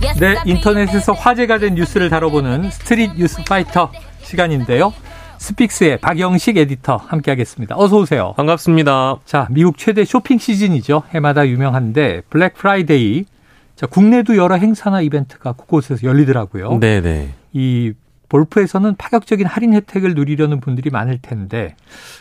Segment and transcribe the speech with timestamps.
[0.00, 3.92] 네, 인터넷에서 화제가 된 뉴스를 다뤄보는 스트릿 뉴스 파이터
[4.22, 4.92] 시간인데요.
[5.38, 7.74] 스픽스의 박영식 에디터 함께하겠습니다.
[7.78, 8.34] 어서 오세요.
[8.36, 9.20] 반갑습니다.
[9.24, 11.02] 자, 미국 최대 쇼핑 시즌이죠.
[11.14, 13.24] 해마다 유명한데 블랙 프라이데이.
[13.76, 16.78] 자, 국내도 여러 행사나 이벤트가 곳곳에서 열리더라고요.
[16.80, 17.30] 네 네.
[17.52, 17.92] 이
[18.30, 21.74] 볼프에서는 파격적인 할인 혜택을 누리려는 분들이 많을 텐데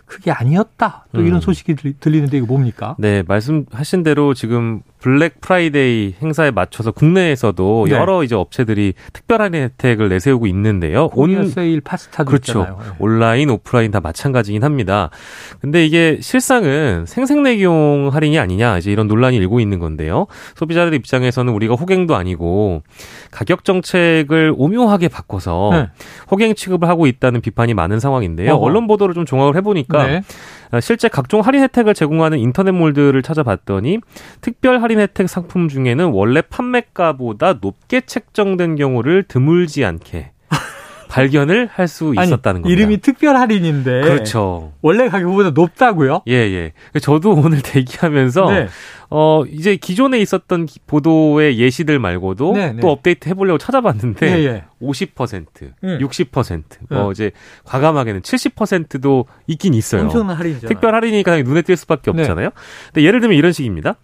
[0.06, 1.06] 그게 아니었다.
[1.14, 1.42] 또 이런 음.
[1.42, 2.96] 소식이 들리는데 이거 뭡니까?
[2.98, 7.96] 네, 말씀하신 대로 지금 블랙 프라이데이 행사에 맞춰서 국내에서도 네.
[7.96, 11.10] 여러 이제 업체들이 특별한 혜택을 내세우고 있는데요.
[11.14, 12.62] on sale 파스타도 그렇죠.
[12.62, 12.80] 있잖아요.
[12.82, 12.96] 네.
[13.00, 15.12] 온라인, 오프라인 다 마찬가지긴 합니다.
[15.62, 20.26] 근데 이게 실상은 생색내기용 할인이 아니냐 이제 이런 논란이 일고 있는 건데요.
[20.56, 22.82] 소비자들 입장에서는 우리가 호갱도 아니고
[23.32, 25.88] 가격 정책을 오묘하게 바꿔서 네.
[26.32, 28.54] 호갱 취급을 하고 있다는 비판이 많은 상황인데요.
[28.54, 28.66] 어허.
[28.66, 30.22] 언론 보도를 좀 종합을 해보니까 네.
[30.72, 34.00] 아, 실제 각종 할인 혜택을 제공하는 인터넷몰들을 찾아봤더니
[34.42, 40.32] 특별 할인 혜택 상품 중에는 원래 판매가보다 높게 책정된 경우를 드물지 않게
[41.10, 42.70] 발견을 할 수 있었다는 겁니다.
[42.70, 44.02] 이름이 특별 할인인데.
[44.02, 44.74] 그렇죠.
[44.82, 46.22] 원래 가격보다 높다고요?
[46.28, 46.72] 예, 예.
[47.02, 48.68] 저도 오늘 대기하면서 네.
[49.10, 52.80] 어, 이제 기존에 있었던 보도의 예시들 말고도 네, 네.
[52.80, 54.64] 또 업데이트 해 보려고 찾아봤는데 네, 예.
[54.82, 55.46] 50%,
[55.84, 55.98] 음.
[56.00, 57.12] 60%, 뭐 음.
[57.12, 57.32] 이제
[57.66, 60.04] 과감하게는 70%도 있긴 있어요.
[60.04, 60.68] 엄청난 할인이죠.
[60.68, 62.22] 특별 할인이니까 눈에 띌 수밖에 네.
[62.22, 62.52] 없잖아요.
[62.94, 63.96] 근데 예를 들면 이런 식입니다.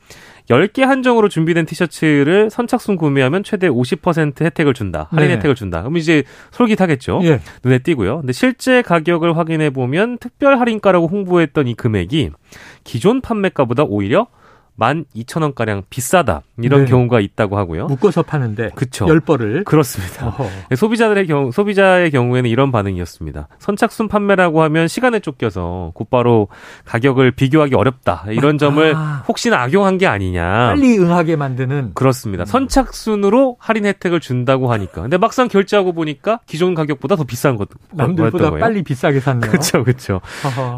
[0.49, 5.07] 10개 한정으로 준비된 티셔츠를 선착순 구매하면 최대 50% 혜택을 준다.
[5.11, 5.35] 할인 네.
[5.35, 5.81] 혜택을 준다.
[5.81, 7.21] 그럼 이제 솔깃하겠죠.
[7.23, 7.39] 예.
[7.63, 8.19] 눈에 띄고요.
[8.19, 12.31] 근데 실제 가격을 확인해 보면 특별 할인가라고 홍보했던 이 금액이
[12.83, 14.27] 기존 판매가보다 오히려
[14.79, 16.41] 12,000원가량 비싸다.
[16.61, 16.91] 이런 네.
[16.91, 17.87] 경우가 있다고 하고요.
[17.87, 18.71] 묶어서 파는데.
[18.75, 19.05] 그쵸.
[19.05, 19.63] 10벌을.
[19.65, 20.27] 그렇습니다.
[20.27, 20.49] 어허.
[20.69, 23.47] 네, 소비자들의 경우, 소비자의 경우에는 이런 반응이었습니다.
[23.59, 26.47] 선착순 판매라고 하면 시간에 쫓겨서 곧바로
[26.85, 28.25] 가격을 비교하기 어렵다.
[28.29, 29.23] 이런 점을 아.
[29.27, 30.67] 혹시나 악용한 게 아니냐.
[30.67, 31.91] 빨리 응하게 만드는.
[31.93, 32.43] 그렇습니다.
[32.43, 32.45] 음.
[32.45, 35.01] 선착순으로 할인 혜택을 준다고 하니까.
[35.01, 37.69] 근데 막상 결제하고 보니까 기존 가격보다 더 비싼 것.
[37.93, 39.51] 남들보다 빨리 비싸게 샀네요.
[39.51, 39.83] 그렇죠.
[39.83, 40.21] 그렇죠.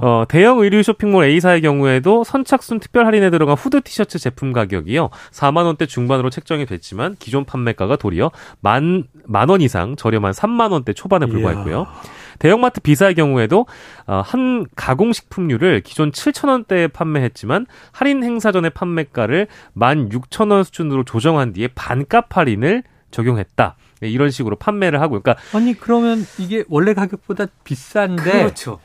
[0.02, 5.10] 어, 대형 의류 쇼핑몰 A사의 경우에도 선착순 특별 할인에 들어간 후드 티셔츠 제품 가격이요.
[5.32, 10.94] 4만 원대 중반으로 책정이 됐지만 기존 판매가가 도리어 만 만 원 이상 저렴한 3만 원대
[10.94, 11.80] 초반에 불과했고요.
[11.82, 12.02] 이야.
[12.40, 13.66] 대형마트 비사의 경우에도
[14.06, 21.70] 어, 한 가공식품류를 기존 7천 원대에 판매했지만 할인 행사 전의 판매가를 16,000원 수준으로 조정한 뒤에
[21.76, 23.76] 반값 할인을 적용했다.
[24.02, 28.80] 네, 이런 식으로 판매를 하고 그러니까 아니 그러면 이게 원래 가격보다 비싼데 그렇죠.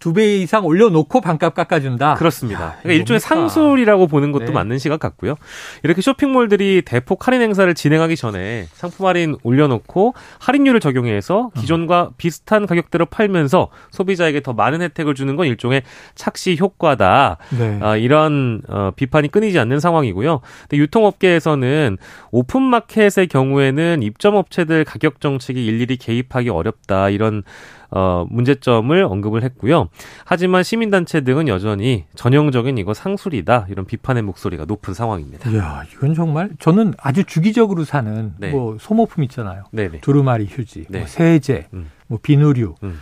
[0.00, 2.14] 두 배 이상 올려놓고 반값 깎아준다.
[2.14, 2.60] 그렇습니다.
[2.60, 4.52] 야, 그러니까 일종의 상술이라고 보는 것도 네.
[4.52, 5.36] 맞는 시각 같고요.
[5.82, 12.14] 이렇게 쇼핑몰들이 대폭 할인 행사를 진행하기 전에 상품 할인 올려놓고 할인율을 적용해서 기존과 음.
[12.16, 15.82] 비슷한 가격대로 팔면서 소비자에게 더 많은 혜택을 주는 건 일종의
[16.14, 17.36] 착시 효과다.
[17.56, 17.78] 네.
[17.82, 20.40] 아, 이런 어, 비판이 끊이지 않는 상황이고요.
[20.62, 21.98] 근데 유통업계에서는
[22.30, 27.42] 오픈마켓의 경우에는 입점업체들 가격 정책이 일일이 개입하기 어렵다 이런
[27.90, 29.88] 어, 문제점을 언급을 했고요.
[30.24, 35.50] 하지만 시민단체 등은 여전히 전형적인 이거 상술이다 이런 비판의 목소리가 높은 상황입니다.
[35.50, 38.50] 이야, 이건 정말 저는 아주 주기적으로 사는 네.
[38.50, 39.64] 뭐 소모품 있잖아요.
[39.72, 40.00] 네네.
[40.00, 40.98] 두루마리 휴지, 네.
[40.98, 41.90] 뭐 세제, 음.
[42.06, 42.74] 뭐 비누류.
[42.82, 42.98] 음.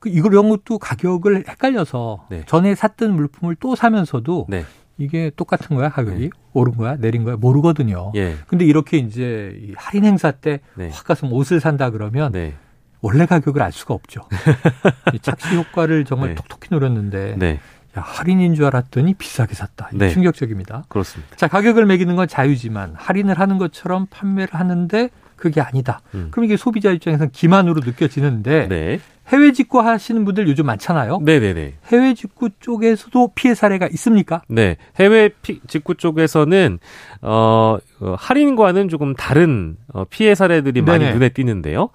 [0.00, 2.44] 그 이걸 이런 것도 가격을 헷갈려서 네.
[2.46, 4.64] 전에 샀던 물품을 또 사면서도 네.
[4.96, 6.30] 이게 똑같은 거야 가격이 네.
[6.52, 8.12] 오른 거야 내린 거야 모르거든요.
[8.16, 8.36] 예.
[8.46, 10.90] 근데 이렇게 이제 할인 행사 때확 네.
[10.90, 12.54] 가서 옷을 산다 그러면 네.
[13.00, 14.22] 원래 가격을 알 수가 없죠.
[15.22, 16.34] 착시 효과를 정말 네.
[16.34, 17.60] 톡톡히 노렸는데 네.
[17.96, 19.90] 야, 할인인 줄 알았더니 비싸게 샀다.
[19.92, 20.10] 네.
[20.10, 20.84] 충격적입니다.
[20.88, 21.36] 그렇습니다.
[21.36, 26.00] 자, 가격을 매기는 건 자유지만 할인을 하는 것처럼 판매를 하는데 그게 아니다.
[26.14, 26.28] 음.
[26.30, 29.00] 그럼 이게 소비자 입장에서는 기만으로 느껴지는데 네.
[29.28, 31.20] 해외 직구 하시는 분들 요즘 많잖아요.
[31.22, 31.74] 네네네.
[31.92, 34.42] 해외 직구 쪽에서도 피해 사례가 있습니까?
[34.48, 34.76] 네.
[34.98, 36.78] 해외 피, 직구 쪽에서는
[37.22, 40.98] 어, 어, 할인과는 조금 다른 어, 피해 사례들이 네네.
[40.98, 41.90] 많이 눈에 띄는데요.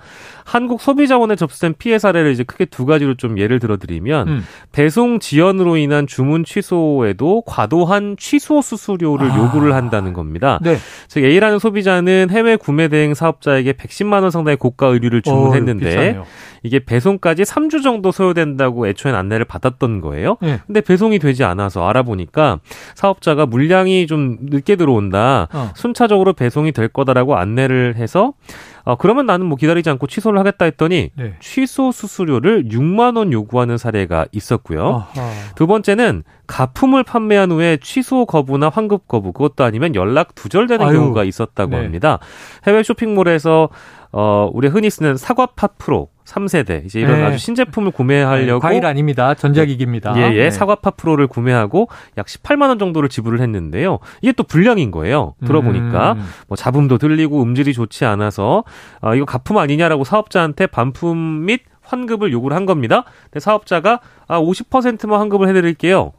[0.46, 4.44] 한국 소비자원에 접수된 피해 사례를 이제 크게 두 가지로 좀 예를 들어드리면 음.
[4.72, 9.38] 배송 지연으로 인한 주문 취소에도 과도한 취소 수수료를 아.
[9.38, 10.60] 요구를 한다는 겁니다.
[10.62, 10.78] 네.
[11.08, 16.26] 즉 A라는 소비자는 해외 구매 대행 사업자에게 110만 원 상당의 고가 의류를 주문했는데 어,
[16.64, 20.36] 이게 배송 까지 3주 정도 소요된다고 애초엔 안내를 받았던 거예요.
[20.42, 20.60] 네.
[20.68, 22.60] 근데 배송이 되지 않아서 알아보니까
[22.96, 25.48] 사업자가 물량이 좀 늦게 들어온다.
[25.54, 25.72] 어.
[25.74, 28.34] 순차적으로 배송이 될 거다라고 안내를 해서
[28.84, 31.36] 어, 그러면 나는 뭐 기다리지 않고 취소를 하겠다 했더니 네.
[31.40, 35.06] 취소 수수료를 6만 원 요구하는 사례가 있었고요.
[35.16, 35.32] 아하.
[35.56, 40.98] 두 번째는 가품을 판매한 후에 취소 거부나 환급 거부 그것도 아니면 연락 두절되는 아유.
[40.98, 41.78] 경우가 있었다고 네.
[41.78, 42.20] 합니다.
[42.68, 43.70] 해외 쇼핑몰에서
[44.14, 47.24] 어, 우리 흔히 쓰는 사과 팟 프로 3세대 이제 이런 네.
[47.24, 49.34] 아주 신제품을 구매하려고 네, 과일 아닙니다.
[49.34, 50.16] 전자기기입니다.
[50.18, 50.44] 예, 예.
[50.44, 50.52] 네.
[50.52, 54.00] 사과파 프로를 구매하고 약 18만 원 정도를 지불을 했는데요.
[54.22, 55.34] 이게 또 불량인 거예요.
[55.46, 56.26] 들어보니까 음.
[56.48, 58.64] 뭐 잡음도 들리고 음질이 좋지 않아서
[59.02, 63.04] 아, 이거 가품 아니냐라고 사업자한테 반품 및 환급을 요구를 한 겁니다.
[63.26, 66.14] 근데 사업자가 아 50%만 환급을 해 드릴게요.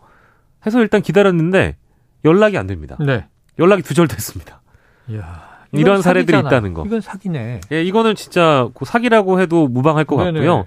[0.66, 1.76] 해서 일단 기다렸는데
[2.24, 2.96] 연락이 안 됩니다.
[3.00, 3.26] 네.
[3.58, 4.60] 연락이 두절됐습니다.
[5.08, 5.53] 이야.
[5.78, 6.84] 이런 사례들이 있다는 거.
[6.86, 7.60] 이건 사기네.
[7.72, 10.32] 예, 이거는 진짜 사기라고 해도 무방할 것 네네.
[10.40, 10.64] 같고요.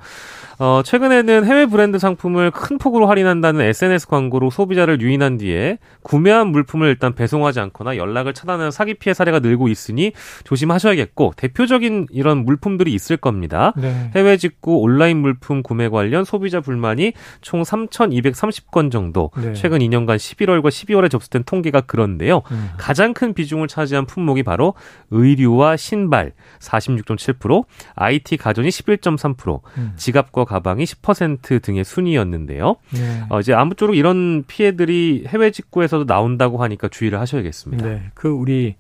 [0.60, 6.88] 어, 최근에는 해외 브랜드 상품을 큰 폭으로 할인한다는 SNS 광고로 소비자를 유인한 뒤에 구매한 물품을
[6.88, 10.14] 일단 배송하지 않거나 연락을 차단하는 사기 피해 사례가 늘고 있으니
[10.46, 13.74] 조심하셔야겠고 대표적인 이런 물품들이 있을 겁니다.
[13.78, 14.12] 네.
[14.16, 19.54] 해외 직구 온라인 물품 구매 관련 소비자 불만이 총 3,230건 정도 네.
[19.54, 22.42] 최근 2년간 11월과 12월에 접수된 통계가 그런데요.
[22.50, 22.70] 음.
[22.78, 24.74] 가장 큰 비중을 차지한 품목이 바로
[25.12, 29.94] 의류와 신발 46.7%, IT 가전이 11.3%, 음.
[29.96, 32.76] 지갑과 가방이 10% 등의 순위였는데요.
[32.94, 33.24] 네.
[33.30, 37.86] 어, 이제 아무쪼록 이런 피해들이 해외 직구에서도 나온다고 하니까 주의를 하셔야겠습니다.
[37.86, 38.02] 네.
[38.14, 38.76] 그 우리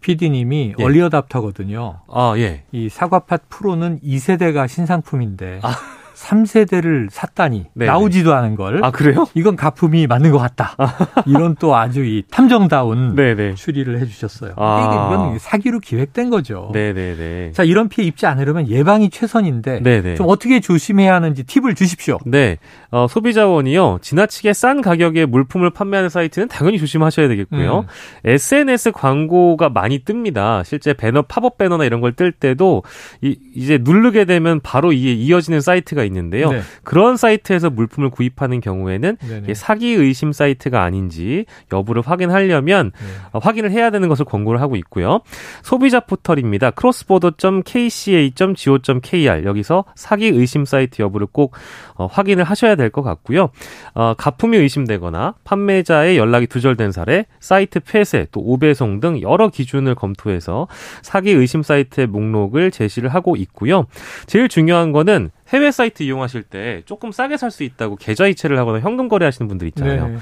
[0.00, 0.84] PD님이 예.
[0.84, 2.00] 얼리어답터거든요.
[2.08, 2.64] 아, 예.
[2.72, 5.74] 이 사과팥 프로는 2세대가 신상품인데 아.
[6.16, 7.90] 3세대를 샀다니 네네.
[7.90, 8.84] 나오지도 않은 걸.
[8.84, 9.26] 아 그래요?
[9.34, 10.74] 이건 가품이 맞는 것 같다.
[11.26, 13.54] 이런 또 아주 이 탐정다운 네네.
[13.54, 14.54] 추리를 해주셨어요.
[14.56, 15.12] 아.
[15.12, 16.70] 이건 사기로 기획된 거죠.
[16.72, 17.52] 네네네.
[17.52, 20.14] 자 이런 피해 입지 않으려면 예방이 최선인데 네네.
[20.16, 22.18] 좀 어떻게 조심해야 하는지 팁을 주십시오.
[22.26, 22.56] 네,
[22.90, 27.80] 어, 소비자원이요 지나치게 싼 가격에 물품을 판매하는 사이트는 당연히 조심하셔야 되겠고요.
[27.80, 27.86] 음.
[28.24, 30.64] SNS 광고가 많이 뜹니다.
[30.64, 32.82] 실제 배너 팝업 배너나 이런 걸 뜰 때도
[33.20, 36.50] 이, 이제 누르게 되면 바로 이에 이어지는 사이트가 있는데요.
[36.50, 36.60] 네.
[36.82, 39.16] 그런 사이트에서 물품을 구입하는 경우에는
[39.54, 43.06] 사기 의심 사이트가 아닌지 여부를 확인하려면 네.
[43.32, 45.20] 어, 확인을 해야 되는 것을 권고를 하고 있고요.
[45.62, 46.72] 소비자 포털입니다.
[46.76, 51.54] crossborder.kca.go.kr 여기서 사기 의심 사이트 여부를 꼭
[51.94, 53.50] 어, 확인을 하셔야 될 것 같고요.
[53.94, 60.66] 어, 가품이 의심되거나 판매자의 연락이 두절된 사례, 사이트 폐쇄, 또 오배송 등 여러 기준을 검토해서
[61.02, 63.84] 사기 의심 사이트의 목록을 제시를 하고 있고요.
[64.26, 68.80] 제일 중요한 거는 해외 사이트 이용하실 때 조금 싸게 살 수 있다고 계좌 이체를 하거나
[68.80, 70.08] 현금 거래하시는 분들 있잖아요.
[70.08, 70.16] 네.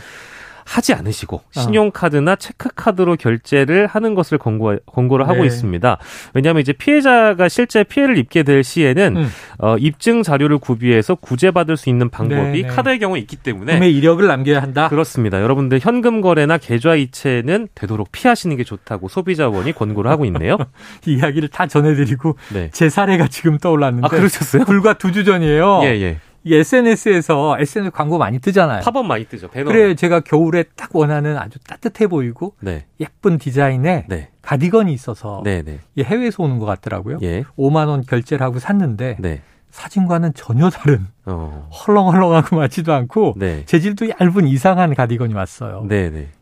[0.64, 1.60] 하지 않으시고 아.
[1.60, 5.46] 신용카드나 체크카드로 결제를 하는 것을 권고, 권고를 하고 네.
[5.46, 5.98] 있습니다.
[6.34, 9.28] 왜냐하면 이제 피해자가 실제 피해를 입게 될 시에는 음.
[9.58, 12.68] 어, 입증 자료를 구비해서 구제받을 수 있는 방법이 네, 네.
[12.68, 14.88] 카드의 경우에 있기 때문에 구매 이력을 남겨야 한다.
[14.88, 15.40] 그렇습니다.
[15.42, 20.56] 여러분들 현금 거래나 계좌 이체는 되도록 피하시는 게 좋다고 소비자원이 권고를 하고 있네요.
[21.06, 22.70] 이야기를 다 전해드리고 네.
[22.72, 24.64] 제 사례가 지금 떠올랐는데 아, 그러셨어요?
[24.64, 25.82] 불과 두 주 전이에요.
[25.84, 26.18] 예, 예.
[26.44, 28.82] 이 SNS에서 SNS 광고 많이 뜨잖아요.
[28.82, 29.48] 팝업 많이 뜨죠.
[29.48, 29.70] 배너.
[29.70, 32.84] 그래 제가 겨울에 딱 원하는 아주 따뜻해 보이고 네.
[33.00, 34.28] 예쁜 디자인의 네.
[34.42, 35.80] 가디건이 있어서 네, 네.
[35.98, 37.18] 해외에서 오는 것 같더라고요.
[37.22, 37.44] 예.
[37.58, 39.40] 5만 원 결제를 하고 샀는데 네.
[39.70, 41.68] 사진과는 전혀 다른 어.
[41.72, 43.64] 헐렁헐렁하고 맞지도 않고 네.
[43.64, 45.88] 재질도 얇은 이상한 가디건이 왔어요.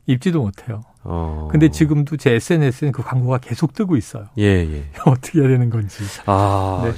[0.06, 0.82] 입지도 못해요.
[1.04, 1.48] 어.
[1.50, 4.26] 근데 지금도 제 SNS에는 그 광고가 계속 뜨고 있어요.
[4.38, 4.84] 예, 예.
[5.06, 6.02] 어떻게 해야 되는 건지.
[6.26, 6.82] 아.
[6.84, 6.92] 네.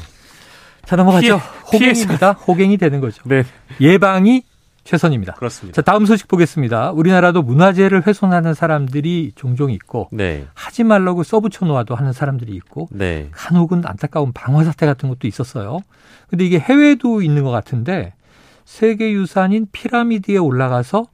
[0.87, 1.41] 자, 넘어가죠.
[1.71, 2.33] 피해, 호갱입니다.
[2.33, 3.23] 호갱이 되는 거죠.
[3.27, 3.45] 네.
[3.81, 4.43] 예방이
[4.85, 5.33] 최선입니다.
[5.35, 5.75] 그렇습니다.
[5.75, 6.93] 자, 다음 소식 보겠습니다.
[6.93, 10.47] 우리나라도 문화재를 훼손하는 사람들이 종종 있고 네.
[10.55, 13.29] 하지 말라고 써붙여 놓아도 하는 사람들이 있고 네.
[13.33, 15.81] 간혹은 안타까운 방화 사태 같은 것도 있었어요.
[16.29, 18.13] 근데 이게 해외도 있는 것 같은데
[18.67, 21.07] 세계 유산인 피라미드에 올라가서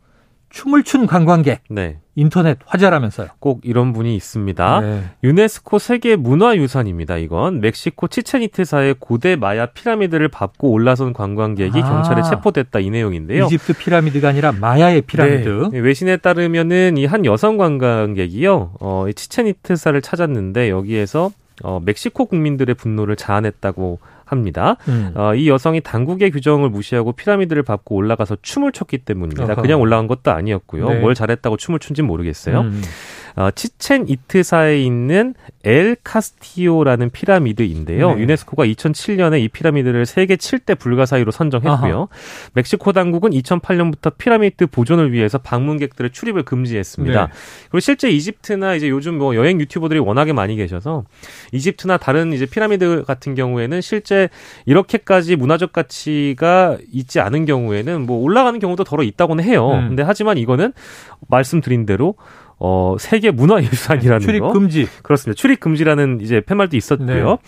[0.50, 1.62] 춤을 춘 관광객.
[1.70, 1.98] 네.
[2.16, 3.28] 인터넷 화제라면서요.
[3.38, 4.80] 꼭 이런 분이 있습니다.
[4.80, 5.02] 네.
[5.24, 7.16] 유네스코 세계 문화유산입니다.
[7.18, 11.88] 이건 멕시코 치첸이트사의 고대 마야 피라미드를 밟고 올라선 관광객이 아.
[11.88, 13.46] 경찰에 체포됐다 이 내용인데요.
[13.46, 15.68] 이집트 피라미드가 아니라 마야의 피라미드.
[15.72, 15.78] 네.
[15.78, 18.72] 외신에 따르면은 이 한 여성 관광객이요.
[18.80, 21.30] 어, 치첸이트사를 찾았는데 여기에서
[21.62, 23.98] 어, 멕시코 국민들의 분노를 자아냈다고
[24.30, 24.76] 합니다.
[24.88, 25.12] 음.
[25.14, 29.52] 어, 이 여성이 당국의 규정을 무시하고 피라미드를 밟고 올라가서 춤을 췄기 때문입니다.
[29.52, 29.62] 어허.
[29.62, 30.88] 그냥 올라간 것도 아니었고요.
[30.88, 31.00] 네.
[31.00, 32.60] 뭘 잘했다고 춤을 춘지 모르겠어요.
[32.60, 32.82] 음.
[33.36, 38.14] 어, 치첸 이트사에 있는 엘 카스티오라는 피라미드인데요.
[38.14, 38.22] 네.
[38.22, 41.96] 유네스코가 2007년에 이 피라미드를 세계 7대 불가사의로 선정했고요.
[41.96, 42.08] 아하.
[42.54, 47.26] 멕시코 당국은 2008년부터 피라미드 보존을 위해서 방문객들의 출입을 금지했습니다.
[47.26, 47.32] 네.
[47.64, 51.04] 그리고 실제 이집트나 이제 요즘 뭐 여행 유튜버들이 워낙에 많이 계셔서
[51.52, 54.28] 이집트나 다른 이제 피라미드 같은 경우에는 실제
[54.66, 59.70] 이렇게까지 문화적 가치가 있지 않은 경우에는 뭐 올라가는 경우도 더러 있다고는 해요.
[59.72, 59.88] 음.
[59.88, 60.72] 근데 하지만 이거는
[61.28, 62.14] 말씀드린 대로
[62.62, 64.52] 어, 세계 문화유산이라는 출입 거.
[64.52, 64.86] 금지.
[65.02, 65.34] 그렇습니다.
[65.40, 67.38] 출입 금지라는 이제 팻말도 있었고요.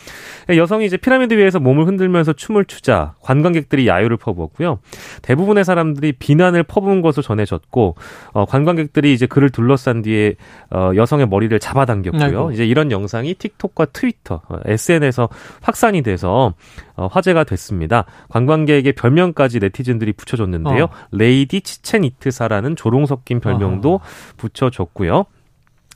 [0.49, 0.57] 네.
[0.57, 4.79] 여성이 이제 피라미드 위에서 몸을 흔들면서 춤을 추자 관광객들이 야유를 퍼부었고요.
[5.21, 7.95] 대부분의 사람들이 비난을 퍼부은 것으로 전해졌고
[8.33, 10.37] 어, 관광객들이 이제 그를 둘러싼 뒤에
[10.71, 12.23] 어, 여성의 머리를 잡아당겼고요.
[12.23, 12.53] 아이고.
[12.53, 15.29] 이제 이런 영상이 틱톡과 트위터, 어, SNS에서
[15.61, 16.55] 확산이 돼서
[16.92, 18.05] 어, 화제가 됐습니다.
[18.29, 20.85] 관광객의 별명까지 네티즌들이 붙여줬는데요.
[20.85, 20.91] 어.
[21.11, 24.01] 레이디 치첸이트사라는 조롱 섞인 별명도 어.
[24.37, 25.27] 붙여줬고요.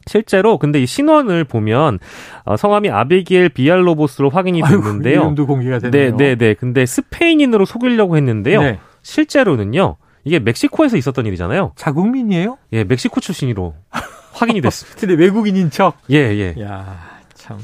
[0.06, 1.98] 실제로 근데 이 신원을 보면
[2.44, 5.20] 어, 성함이 아베기엘 비알로보스로 확인이 됐는데요.
[5.20, 6.16] 이름도 공개가 됐네요.
[6.16, 6.54] 네, 네, 네.
[6.54, 8.62] 근데 스페인인으로 속이려고 했는데요.
[8.62, 8.78] 네.
[9.02, 9.96] 실제로는요.
[10.24, 11.72] 이게 멕시코에서 있었던 일이잖아요.
[11.76, 12.58] 자국민이에요?
[12.72, 13.74] 예, 멕시코 출신으로
[14.32, 14.98] 확인이 됐습니다.
[15.00, 15.96] 근데 외국인인 척.
[16.10, 16.54] 예, 예.
[16.60, 16.98] 야,
[17.34, 17.58] 참.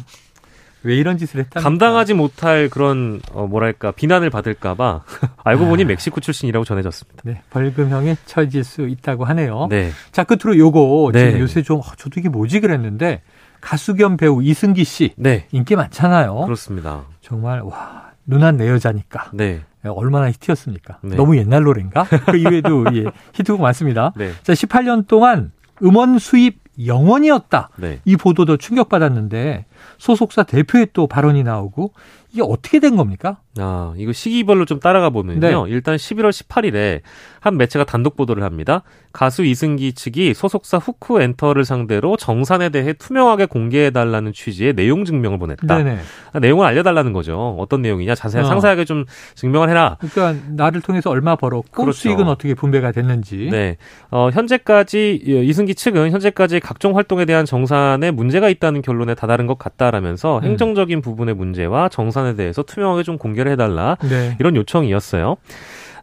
[0.84, 1.60] 왜 이런 짓을 했다?
[1.60, 5.02] 감당하지 못할 그런 어 뭐랄까 비난을 받을까봐
[5.44, 5.86] 알고 보니 아.
[5.86, 7.22] 멕시코 출신이라고 전해졌습니다.
[7.24, 9.68] 네, 벌금형에 처해질 수 있다고 하네요.
[9.70, 9.90] 네.
[10.10, 11.26] 자 끝으로 요거 네.
[11.26, 13.22] 지금 요새 좀 어, 저도 이게 뭐지 그랬는데
[13.60, 15.46] 가수 겸 배우 이승기 씨 네.
[15.52, 16.44] 인기 많잖아요.
[16.44, 17.04] 그렇습니다.
[17.20, 19.30] 정말 와 누난 내 여자니까.
[19.34, 19.62] 네.
[19.84, 20.98] 얼마나 히트였습니까?
[21.02, 21.16] 네.
[21.16, 22.04] 너무 옛날 노래인가?
[22.04, 24.12] 그 이외에도 예, 히트곡 많습니다.
[24.16, 24.30] 네.
[24.44, 25.50] 자, 18년 동안
[25.82, 27.70] 음원 수입 영원이었다.
[27.76, 28.00] 네.
[28.04, 29.66] 이 보도도 충격받았는데
[29.98, 31.92] 소속사 대표의 또 발언이 나오고
[32.32, 33.38] 이게 어떻게 된 겁니까?
[33.58, 35.40] 아, 이거 시기별로 좀 따라가 보면요.
[35.66, 35.70] 네.
[35.70, 37.02] 일단 11월 18일에
[37.40, 38.82] 한 매체가 단독 보도를 합니다.
[39.12, 45.76] 가수 이승기 측이 소속사 후크 엔터를 상대로 정산에 대해 투명하게 공개해달라는 취지의 내용 증명을 보냈다.
[45.76, 45.98] 네네.
[46.32, 47.56] 아, 내용을 알려달라는 거죠.
[47.58, 48.46] 어떤 내용이냐 자세히 어.
[48.46, 49.98] 상세하게 좀 증명을 해라.
[50.00, 51.92] 그러니까 나를 통해서 얼마 벌었고 그렇죠.
[51.98, 53.48] 수익은 어떻게 분배가 됐는지.
[53.50, 53.76] 네.
[54.10, 59.58] 어, 현재까지 예, 이승기 측은 현재까지 각종 활동에 대한 정산에 문제가 있다는 결론에 다다른 것
[59.58, 60.45] 같다 라면서 음.
[60.45, 64.37] 행정적인 부분의 문제와 정산에 대해서 투명하게 좀 공개를 해달라 네.
[64.38, 65.37] 이런 요청이었어요.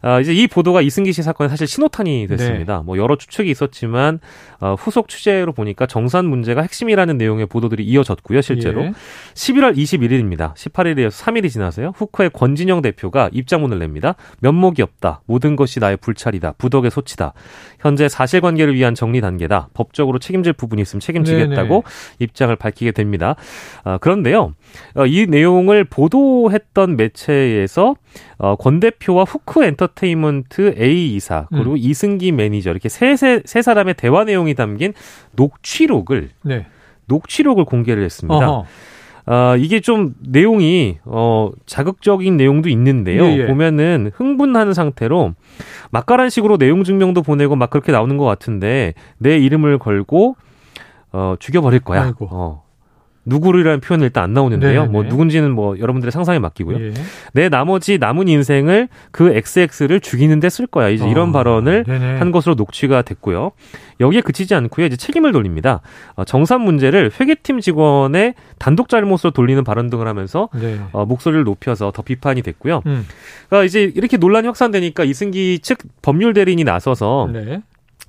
[0.02, 2.78] 아, 이제 이 보도가 이승기 씨 사건에 사실 신호탄이 됐습니다.
[2.78, 2.82] 네.
[2.84, 4.20] 뭐 여러 추측이 있었지만
[4.60, 8.84] 어, 후속 취재로 보니까 정산 문제가 핵심이라는 내용의 보도들이 이어졌고요, 실제로.
[8.84, 8.92] 예.
[9.34, 10.54] 11월 21일입니다.
[10.54, 11.92] 18일에서 3일이 지나서요.
[11.96, 14.14] 후크의 권진영 대표가 입장문을 냅니다.
[14.40, 15.22] 면목이 없다.
[15.26, 16.52] 모든 것이 나의 불찰이다.
[16.52, 17.32] 부덕의 소치다.
[17.80, 19.68] 현재 사실관계를 위한 정리 단계다.
[19.74, 21.82] 법적으로 책임질 부분이 있으면 책임지겠다고 네네.
[22.18, 23.36] 입장을 밝히게 됩니다.
[23.84, 24.54] 아, 그런데요,
[24.94, 27.94] 어, 이 내용을 보도했던 매체에서
[28.38, 31.76] 어, 권 대표와 후크 엔터테인먼트 A 이사 그리고 음.
[31.76, 34.94] 이승기 매니저 이렇게 세, 세, 세 사람의 대화 내용이 담긴
[35.32, 36.66] 녹취록을 네.
[37.06, 38.48] 녹취록을 공개를 했습니다.
[38.48, 38.66] 어허.
[39.26, 43.24] 어, 이게 좀 내용이 어 자극적인 내용도 있는데요.
[43.26, 43.46] 예, 예.
[43.46, 45.34] 보면은 흥분하는 상태로
[45.90, 50.36] 막가란 식으로 내용 증명도 보내고 막 그렇게 나오는 것 같은데 내 이름을 걸고
[51.12, 52.04] 어 죽여버릴 거야.
[52.04, 52.28] 아이고.
[52.30, 52.64] 어
[53.26, 54.82] 누구를이라는 표현은 일단 안 나오는데요.
[54.82, 54.92] 네네.
[54.92, 56.80] 뭐 누군지는 뭐 여러분들의 상상에 맡기고요.
[56.80, 56.92] 예.
[57.32, 60.88] 내 나머지 남은 인생을 그 XX를 죽이는데 쓸 거야.
[60.88, 61.08] 이제 어.
[61.08, 62.18] 이런 발언을 네네.
[62.18, 63.52] 한 것으로 녹취가 됐고요.
[64.00, 64.86] 여기에 그치지 않고요.
[64.86, 65.80] 이제 책임을 돌립니다.
[66.14, 70.80] 어, 정산 문제를 회계팀 직원의 단독 잘못으로 돌리는 발언 등을 하면서 네.
[70.92, 72.82] 어, 목소리를 높여서 더 비판이 됐고요.
[72.86, 73.06] 음.
[73.48, 77.60] 그러니까 이제 이렇게 논란이 확산되니까 이승기 측 법률 대리인이 나서서 네.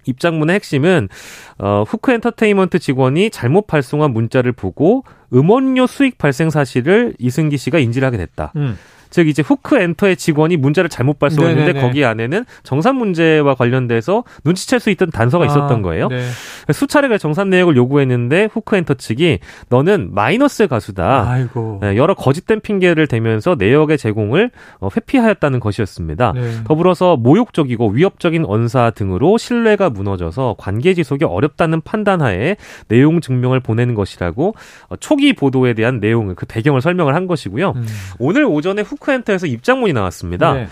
[0.06, 1.10] 입장문의 핵심은
[1.58, 5.04] 어, 후크 엔터테인먼트 직원이 잘못 발송한 문자를 보고
[5.34, 8.52] 음원료 수익 발생 사실을 이승기 씨가 인지를 하게 됐다.
[8.56, 8.78] 음.
[9.12, 11.86] 즉 이제 후크 엔터의 직원이 문자를 잘못 발송했는데 네네네.
[11.86, 16.08] 거기 안에는 정산 문제와 관련돼서 눈치챌 수 있던 단서가 아, 있었던 거예요.
[16.08, 16.26] 네.
[16.74, 19.40] 수차례 정산 내역을 요구했는데 후크 엔터 측이
[19.70, 21.30] 너는 마이너스 가수다.
[21.30, 21.80] 아이고.
[21.82, 26.32] 네, 여러 거짓된 핑계를 대면서 내역의 제공을 어, 회피하였다는 것이었습니다.
[26.34, 26.64] 네.
[26.64, 32.56] 더불어서 모욕적이고 위협적인 언사 등으로 신뢰가 무너져서 관계 지속이 어렵다는 판단하에
[32.88, 34.56] 내용 증명을 보내는 것이라고
[34.88, 37.74] 어, 초기 보도에 대한 내용을 그 배경을 설명을 한 것이고요.
[37.76, 37.86] 음.
[38.20, 40.54] 오늘 오전에 후크 토크엔터에서 입장문이 나왔습니다.
[40.54, 40.68] 네.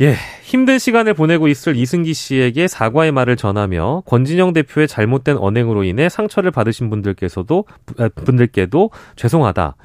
[0.00, 6.08] 예, 힘든 시간을 보내고 있을 이승기 씨에게 사과의 말을 전하며 권진영 대표의 잘못된 언행으로 인해
[6.08, 7.66] 상처를 받으신 분들께서도
[8.14, 9.76] 분들께도 죄송하다.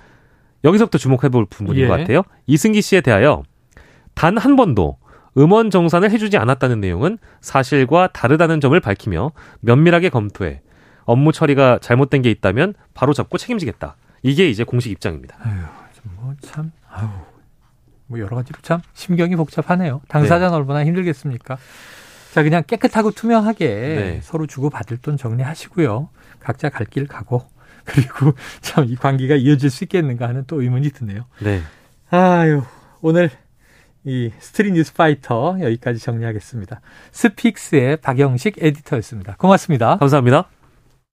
[0.64, 1.88] 여기서부터 주목해 볼 부분인 예.
[1.88, 2.24] 것 같아요.
[2.48, 3.44] 이승기 씨에 대하여
[4.14, 4.98] 단 한 번도
[5.38, 10.62] 음원 정산을 해주지 않았다는 내용은 사실과 다르다는 점을 밝히며 면밀하게 검토해
[11.04, 13.98] 업무 처리가 잘못된 게 있다면 바로 잡고 책임지겠다.
[14.24, 15.36] 이게 이제 공식 입장입니다.
[15.44, 15.60] 아유,
[16.42, 17.10] 뭐참 아우,
[18.08, 20.02] 뭐 여러 가지로 참 심경이 복잡하네요.
[20.08, 20.56] 당사자는 네.
[20.56, 21.58] 얼마나 힘들겠습니까?
[22.34, 24.20] 자, 그냥 깨끗하고 투명하게 네.
[24.22, 26.10] 서로 주고 받을 돈 정리하시고요.
[26.40, 27.44] 각자 갈 길 가고
[27.86, 31.26] 그리고 참 이 관계가 이어질 수 있겠는가 하는 또 의문이 드네요.
[31.40, 31.62] 네.
[32.10, 32.64] 아유,
[33.02, 33.30] 오늘
[34.04, 36.82] 이 스트릿 뉴스 파이터 여기까지 정리하겠습니다.
[37.12, 39.36] 스픽스의 박영식 에디터였습니다.
[39.38, 39.98] 고맙습니다.
[39.98, 40.50] 감사합니다.